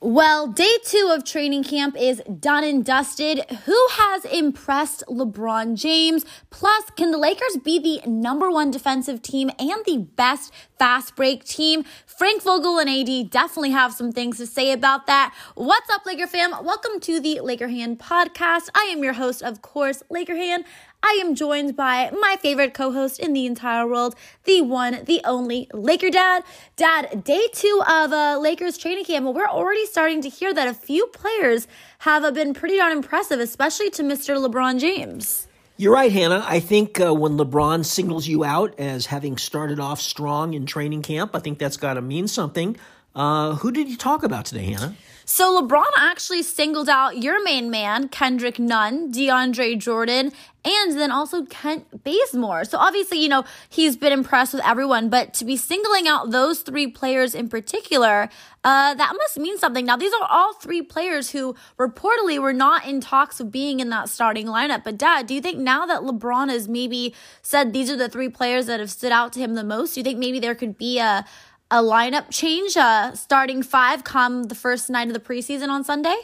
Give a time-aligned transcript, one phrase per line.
[0.00, 3.44] Well, day two of training camp is done and dusted.
[3.64, 6.24] Who has impressed LeBron James?
[6.50, 11.44] Plus, can the Lakers be the number one defensive team and the best fast break
[11.44, 11.84] team?
[12.06, 15.34] Frank Vogel and AD definitely have some things to say about that.
[15.54, 16.52] What's up, Laker fam?
[16.64, 18.68] Welcome to the Laker Hand podcast.
[18.74, 20.64] I am your host, of course, Laker Hand.
[21.02, 24.14] I am joined by my favorite co host in the entire world,
[24.44, 26.44] the one, the only Laker Dad.
[26.76, 30.68] Dad, day two of uh, Lakers training camp, well, we're already starting to hear that
[30.68, 31.66] a few players
[32.00, 34.36] have been pretty darn impressive, especially to Mr.
[34.36, 35.47] LeBron James.
[35.80, 36.44] You're right, Hannah.
[36.44, 41.02] I think uh, when LeBron singles you out as having started off strong in training
[41.02, 42.76] camp, I think that's got to mean something.
[43.14, 44.96] Uh, who did you talk about today, Hannah?
[45.30, 50.32] So LeBron actually singled out your main man, Kendrick Nunn, DeAndre Jordan,
[50.64, 52.64] and then also Kent Bazemore.
[52.64, 56.60] So obviously, you know, he's been impressed with everyone, but to be singling out those
[56.60, 58.30] three players in particular,
[58.64, 59.84] uh, that must mean something.
[59.84, 63.90] Now, these are all three players who reportedly were not in talks of being in
[63.90, 64.82] that starting lineup.
[64.82, 68.30] But Dad, do you think now that LeBron has maybe said these are the three
[68.30, 70.78] players that have stood out to him the most, do you think maybe there could
[70.78, 71.26] be a
[71.70, 76.16] a lineup change, uh, starting five come the first night of the preseason on Sunday?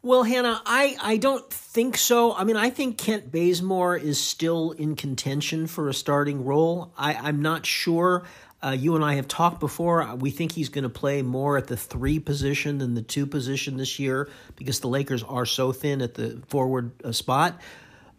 [0.00, 2.32] Well, Hannah, I, I don't think so.
[2.32, 6.92] I mean, I think Kent Bazemore is still in contention for a starting role.
[6.96, 8.24] I, I'm not sure.
[8.62, 10.14] Uh, you and I have talked before.
[10.16, 13.76] We think he's going to play more at the three position than the two position
[13.76, 17.60] this year because the Lakers are so thin at the forward uh, spot.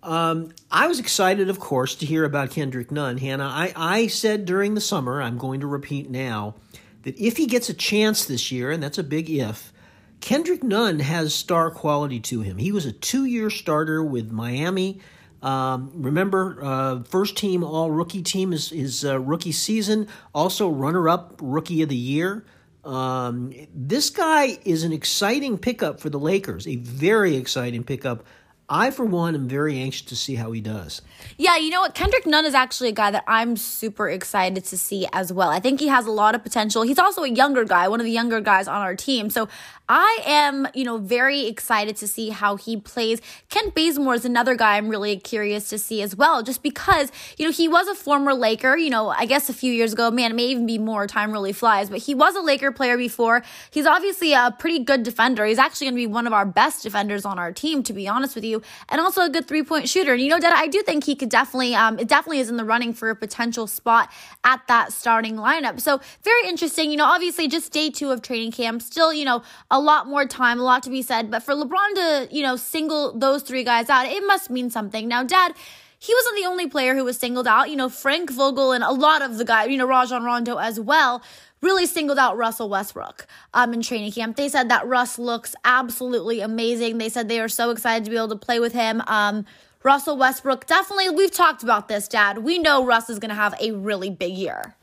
[0.02, 3.17] Um, I was excited, of course, to hear about Kendrick Nunn.
[3.17, 6.56] Hannah, I, I said during the summer, I'm going to repeat now,
[7.03, 9.73] that if he gets a chance this year, and that's a big if,
[10.22, 12.58] Kendrick Nunn has star quality to him.
[12.58, 15.00] He was a two year starter with Miami.
[15.41, 21.08] Um, remember, uh, first team all rookie team is his uh, rookie season, also runner
[21.08, 22.45] up rookie of the year.
[22.84, 28.25] Um, this guy is an exciting pickup for the Lakers, a very exciting pickup.
[28.70, 31.02] I, for one, am very anxious to see how he does.
[31.38, 31.95] Yeah, you know what?
[31.95, 35.50] Kendrick Nunn is actually a guy that I'm super excited to see as well.
[35.50, 36.84] I think he has a lot of potential.
[36.84, 39.29] He's also a younger guy, one of the younger guys on our team.
[39.29, 39.50] So
[39.90, 43.22] I am, you know, very excited to see how he plays.
[43.50, 47.46] Kent Bazemore is another guy I'm really curious to see as well, just because, you
[47.46, 50.12] know, he was a former Laker, you know, I guess a few years ago.
[50.12, 51.08] Man, it may even be more.
[51.08, 53.41] Time really flies, but he was a Laker player before.
[53.72, 55.46] He's obviously a pretty good defender.
[55.46, 58.08] He's actually going to be one of our best defenders on our team, to be
[58.08, 58.59] honest with you,
[58.90, 60.14] and also a good three point shooter.
[60.14, 62.58] And, you know, Dad, I do think he could definitely, um, it definitely is in
[62.58, 64.12] the running for a potential spot
[64.44, 65.80] at that starting lineup.
[65.80, 66.92] So very interesting.
[66.92, 70.25] You know, obviously just day two of training camp, still, you know, a lot more
[70.25, 71.31] time, a lot to be said.
[71.31, 75.08] But for LeBron to, you know, single those three guys out, it must mean something.
[75.08, 75.53] Now, Dad,
[76.02, 77.70] he wasn't the only player who was singled out.
[77.70, 80.80] You know, Frank Vogel and a lot of the guys, you know, Rajon Rondo as
[80.80, 81.22] well,
[81.62, 84.36] really singled out Russell Westbrook um, in training camp.
[84.38, 86.97] They said that Russ looks absolutely amazing.
[86.97, 89.02] They said they are so excited to be able to play with him.
[89.08, 89.46] Um,
[89.84, 92.40] Russell Westbrook, definitely, we've talked about this, Dad.
[92.40, 94.75] We know Russ is going to have a really big year.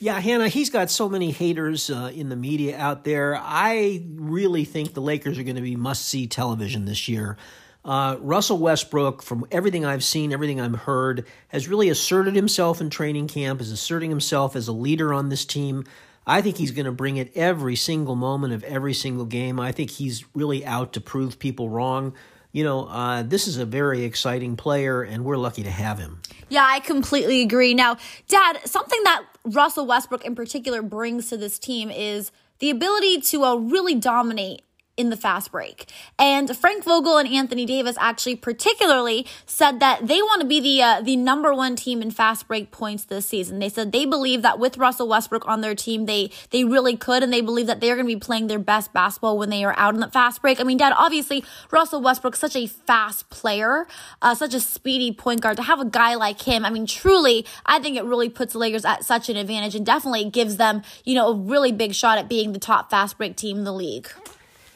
[0.00, 3.38] Yeah, Hannah, he's got so many haters uh, in the media out there.
[3.40, 7.36] I really think the Lakers are going to be must see television this year.
[7.84, 12.90] Uh, Russell Westbrook, from everything I've seen, everything I've heard, has really asserted himself in
[12.90, 15.84] training camp, is asserting himself as a leader on this team.
[16.26, 19.58] I think he's going to bring it every single moment of every single game.
[19.58, 22.14] I think he's really out to prove people wrong
[22.52, 26.20] you know, uh, this is a very exciting player, and we're lucky to have him.
[26.50, 27.72] Yeah, I completely agree.
[27.72, 27.96] Now,
[28.28, 33.44] Dad, something that Russell Westbrook in particular brings to this team is the ability to
[33.44, 34.62] uh, really dominate
[35.02, 35.90] in the fast break.
[36.18, 40.82] And Frank Vogel and Anthony Davis actually particularly said that they want to be the
[40.82, 43.58] uh, the number one team in fast break points this season.
[43.58, 47.22] They said they believe that with Russell Westbrook on their team, they they really could,
[47.22, 49.74] and they believe that they're going to be playing their best basketball when they are
[49.76, 50.60] out in the fast break.
[50.60, 53.86] I mean, Dad, obviously Russell Westbrook such a fast player,
[54.22, 55.56] uh, such a speedy point guard.
[55.56, 58.60] To have a guy like him, I mean, truly, I think it really puts the
[58.60, 62.18] Lakers at such an advantage, and definitely gives them you know a really big shot
[62.18, 64.08] at being the top fast break team in the league.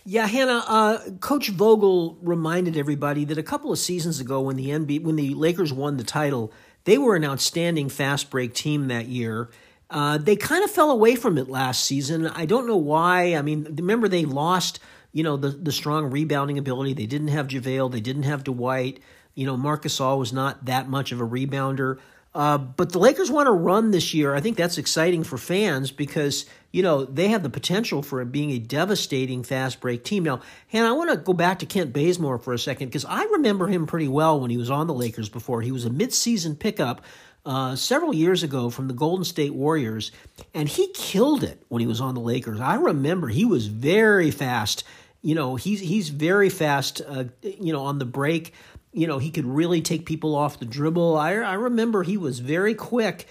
[0.09, 0.63] Yeah, Hannah.
[0.69, 5.16] Uh, Coach Vogel reminded everybody that a couple of seasons ago, when the NBA, when
[5.16, 6.53] the Lakers won the title,
[6.84, 9.51] they were an outstanding fast break team that year.
[9.91, 12.28] Uh, they kind of fell away from it last season.
[12.28, 13.34] I don't know why.
[13.34, 14.78] I mean, remember they lost,
[15.13, 16.92] you know, the the strong rebounding ability.
[16.92, 17.91] They didn't have JaVale.
[17.91, 19.01] They didn't have Dwight.
[19.34, 21.98] You know, Marc Gasol was not that much of a rebounder.
[22.36, 24.34] Uh, but the Lakers want to run this year.
[24.34, 28.50] I think that's exciting for fans because you know they have the potential for being
[28.50, 30.22] a devastating fast break team.
[30.22, 33.24] Now, Hannah, I want to go back to Kent Bazemore for a second because I
[33.24, 35.62] remember him pretty well when he was on the Lakers before.
[35.62, 37.00] He was a midseason pickup
[37.47, 40.12] uh, several years ago from the Golden State Warriors,
[40.53, 42.60] and he killed it when he was on the Lakers.
[42.60, 44.84] I remember he was very fast.
[45.22, 47.00] You know, he's he's very fast.
[47.00, 48.53] Uh, you know, on the break
[48.97, 51.16] you know, he could really take people off the dribble.
[51.16, 53.28] I, I remember he was very quick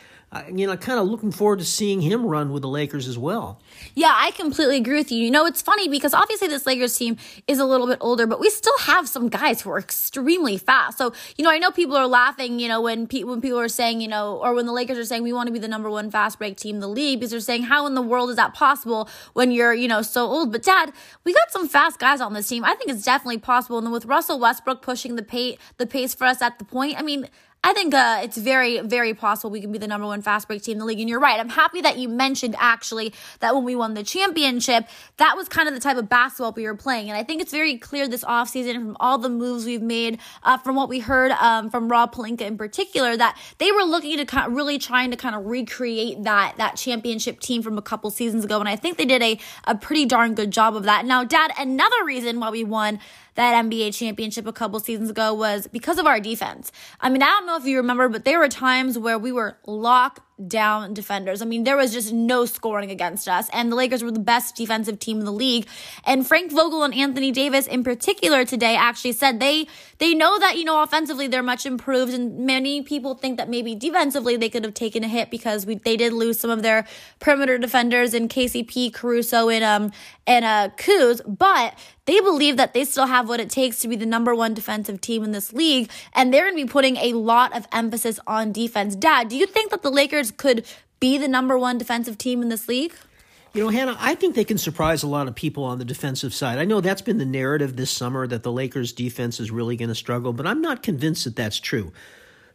[0.51, 3.61] you know, kind of looking forward to seeing him run with the Lakers as well.
[3.93, 5.23] Yeah, I completely agree with you.
[5.23, 7.17] You know, it's funny because obviously this Lakers team
[7.47, 10.97] is a little bit older, but we still have some guys who are extremely fast.
[10.97, 13.69] So, you know, I know people are laughing, you know, when pe- when people are
[13.69, 15.89] saying, you know, or when the Lakers are saying we want to be the number
[15.89, 18.35] one fast break team in the league because they're saying how in the world is
[18.35, 20.51] that possible when you're, you know, so old?
[20.51, 20.91] But Dad,
[21.23, 22.65] we got some fast guys on this team.
[22.65, 23.77] I think it's definitely possible.
[23.77, 26.99] And then with Russell Westbrook pushing the pace the pace for us at the point,
[26.99, 27.29] I mean,
[27.65, 30.61] I think uh, it's very, very possible we can be the number one fast break
[30.61, 30.99] team in the league.
[30.99, 31.39] And you're right.
[31.39, 35.67] I'm happy that you mentioned actually that when we won the championship, that was kind
[35.67, 37.09] of the type of basketball we were playing.
[37.09, 40.59] And I think it's very clear this offseason from all the moves we've made, uh,
[40.59, 44.25] from what we heard um, from Rob Pelinka in particular, that they were looking to
[44.25, 48.11] kind of really trying to kind of recreate that that championship team from a couple
[48.11, 48.59] seasons ago.
[48.59, 51.03] And I think they did a, a pretty darn good job of that.
[51.03, 52.99] Now, Dad, another reason why we won
[53.35, 56.71] that NBA championship a couple seasons ago was because of our defense.
[56.99, 59.57] I mean, I don't know if you remember, but there were times where we were
[59.65, 61.41] lock down defenders.
[61.41, 64.55] I mean, there was just no scoring against us, and the Lakers were the best
[64.55, 65.67] defensive team in the league.
[66.05, 69.67] And Frank Vogel and Anthony Davis, in particular, today actually said they
[69.97, 73.75] they know that you know offensively they're much improved, and many people think that maybe
[73.75, 76.85] defensively they could have taken a hit because we they did lose some of their
[77.19, 79.91] perimeter defenders in KCP, Caruso, and um
[80.27, 83.95] and uh Kuz, but they believe that they still have what it takes to be
[83.95, 87.13] the number one defensive team in this league, and they're going to be putting a
[87.13, 88.95] lot of emphasis on defense.
[88.95, 90.65] Dad, do you think that the Lakers could
[90.99, 92.93] be the number one defensive team in this league?
[93.53, 96.33] You know, Hannah, I think they can surprise a lot of people on the defensive
[96.33, 96.59] side.
[96.59, 99.87] I know that's been the narrative this summer that the Lakers defense is really going
[99.87, 101.93] to struggle, but I'm not convinced that that's true.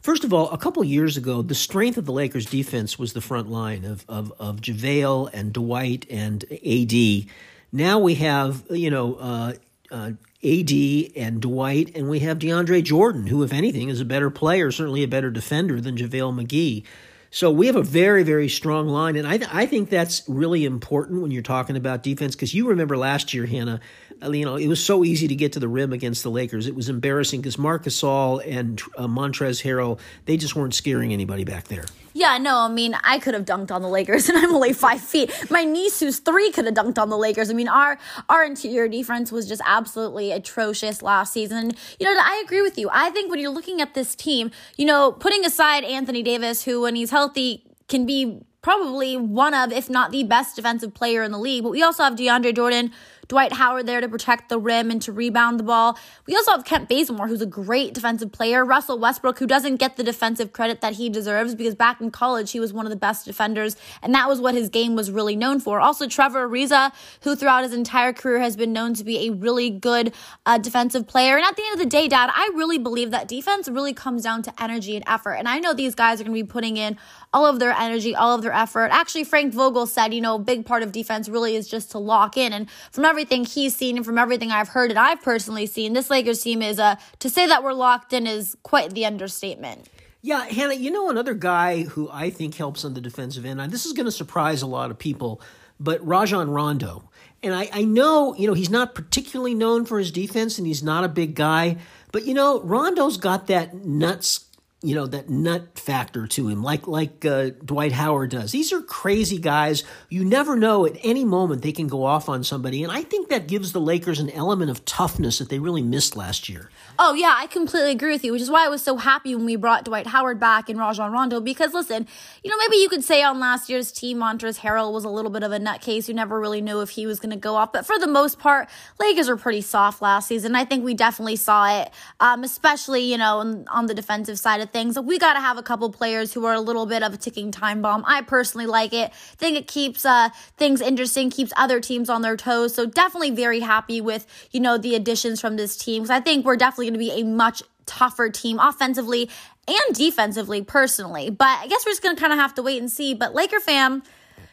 [0.02, 3.20] First of all, a couple years ago, the strength of the Lakers defense was the
[3.20, 7.26] front line of, of, of JaVale and Dwight and AD.
[7.72, 9.52] Now we have, you know, uh,
[9.90, 10.12] uh,
[10.42, 10.72] AD
[11.16, 15.02] and Dwight, and we have DeAndre Jordan, who, if anything, is a better player, certainly
[15.02, 16.84] a better defender than JaVale McGee.
[17.32, 19.14] So we have a very, very strong line.
[19.14, 22.68] And I, th- I think that's really important when you're talking about defense because you
[22.68, 23.80] remember last year, Hannah,
[24.22, 26.66] uh, you know, it was so easy to get to the rim against the Lakers.
[26.66, 31.44] It was embarrassing because Marcus Gasol and uh, Montrezl Harrell, they just weren't scaring anybody
[31.44, 31.84] back there.
[32.20, 35.00] Yeah, no, I mean, I could have dunked on the Lakers, and I'm only five
[35.00, 35.32] feet.
[35.50, 37.48] My niece, who's three, could have dunked on the Lakers.
[37.48, 37.96] I mean, our
[38.28, 41.72] our interior defense was just absolutely atrocious last season.
[41.98, 42.90] You know, I agree with you.
[42.92, 46.82] I think when you're looking at this team, you know, putting aside Anthony Davis, who,
[46.82, 51.32] when he's healthy, can be probably one of, if not the best defensive player in
[51.32, 51.62] the league.
[51.62, 52.92] But we also have DeAndre Jordan,
[53.30, 55.96] Dwight Howard there to protect the rim and to rebound the ball.
[56.26, 58.64] We also have Kent Bazemore, who's a great defensive player.
[58.64, 62.50] Russell Westbrook, who doesn't get the defensive credit that he deserves because back in college,
[62.50, 65.36] he was one of the best defenders, and that was what his game was really
[65.36, 65.80] known for.
[65.80, 66.92] Also, Trevor Ariza,
[67.22, 70.12] who throughout his entire career has been known to be a really good
[70.44, 71.36] uh, defensive player.
[71.36, 74.24] And at the end of the day, Dad, I really believe that defense really comes
[74.24, 75.34] down to energy and effort.
[75.34, 76.96] And I know these guys are going to be putting in
[77.32, 78.90] all of their energy, all of their effort.
[78.90, 81.98] Actually, Frank Vogel said, you know, a big part of defense really is just to
[81.98, 82.52] lock in.
[82.52, 86.08] And from everything he's seen and from everything I've heard and I've personally seen, this
[86.08, 89.90] Lakers team is uh, to say that we're locked in is quite the understatement.
[90.22, 93.60] Yeah, Hannah, you know another guy who I think helps on the defensive end.
[93.70, 95.42] This is going to surprise a lot of people,
[95.78, 97.10] but Rajon Rondo.
[97.42, 100.82] And I, I know, you know, he's not particularly known for his defense and he's
[100.82, 101.76] not a big guy,
[102.12, 104.46] but you know, Rondo's got that nuts
[104.82, 108.52] you know that nut factor to him like like uh, Dwight Howard does.
[108.52, 109.84] These are crazy guys.
[110.08, 113.28] You never know at any moment they can go off on somebody and I think
[113.28, 116.70] that gives the Lakers an element of toughness that they really missed last year.
[116.98, 119.44] Oh yeah, I completely agree with you, which is why I was so happy when
[119.44, 122.06] we brought Dwight Howard back and Rajon Rondo because listen,
[122.42, 125.30] you know, maybe you could say on last year's team Montrezl Harrell was a little
[125.30, 126.08] bit of a nutcase.
[126.08, 128.38] You never really knew if he was going to go off, but for the most
[128.38, 128.68] part,
[128.98, 130.54] Lakers were pretty soft last season.
[130.54, 134.60] I think we definitely saw it, um, especially, you know, on, on the defensive side
[134.60, 134.98] of things.
[134.98, 137.50] We got to have a couple players who are a little bit of a ticking
[137.50, 138.04] time bomb.
[138.06, 139.12] I personally like it.
[139.14, 142.74] Think it keeps uh, things interesting, keeps other teams on their toes.
[142.74, 146.44] So definitely very happy with you know the additions from this team because I think
[146.44, 149.30] we're definitely going to be a much tougher team offensively
[149.66, 150.62] and defensively.
[150.62, 153.14] Personally, but I guess we're just going to kind of have to wait and see.
[153.14, 154.02] But Laker fam.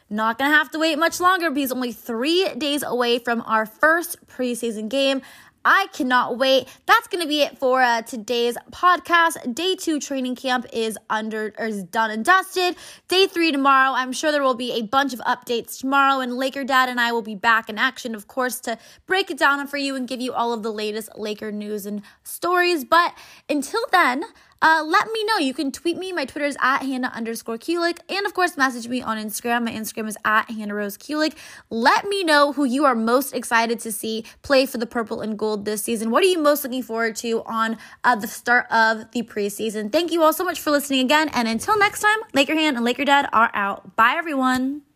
[0.09, 4.25] Not gonna have to wait much longer because only three days away from our first
[4.27, 5.21] preseason game.
[5.69, 6.65] I cannot wait.
[6.85, 9.53] That's going to be it for uh, today's podcast.
[9.53, 12.77] Day two training camp is under or is done and dusted.
[13.09, 13.91] Day three tomorrow.
[13.91, 17.11] I'm sure there will be a bunch of updates tomorrow, and Laker Dad and I
[17.11, 20.21] will be back in action, of course, to break it down for you and give
[20.21, 22.85] you all of the latest Laker news and stories.
[22.85, 23.13] But
[23.49, 24.23] until then,
[24.61, 25.37] uh, let me know.
[25.37, 26.11] You can tweet me.
[26.11, 27.99] My Twitter is at Hannah underscore Kulik.
[28.09, 29.65] And of course, message me on Instagram.
[29.65, 31.35] My Instagram is at Hannah Rose Kulik.
[31.69, 35.37] Let me know who you are most excited to see play for the purple and
[35.37, 36.11] gold this season.
[36.11, 39.91] What are you most looking forward to on uh, the start of the preseason?
[39.91, 41.29] Thank you all so much for listening again.
[41.29, 43.95] And until next time, Laker Hand and Laker Dad are out.
[43.95, 44.86] Bye, everyone.